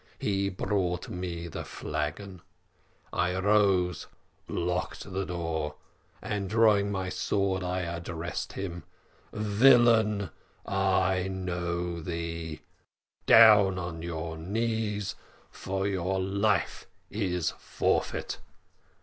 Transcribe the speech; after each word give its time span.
He 0.17 0.49
brought 0.49 1.09
me 1.09 1.47
the 1.47 1.63
flagon. 1.63 2.41
I 3.13 3.37
rose, 3.37 4.07
locked 4.47 5.13
the 5.13 5.25
door, 5.27 5.75
and 6.23 6.49
drawing 6.49 6.91
my 6.91 7.09
sword, 7.09 7.61
I 7.63 7.81
addressed 7.81 8.53
him: 8.53 8.81
"`Villain; 9.31 10.31
I 10.65 11.27
know 11.27 12.01
thee; 12.01 12.61
down 13.27 13.77
on 13.77 14.01
your 14.01 14.37
knees, 14.39 15.13
for 15.51 15.85
your 15.85 16.19
life 16.19 16.87
is 17.11 17.51
forfeited.' 17.59 18.37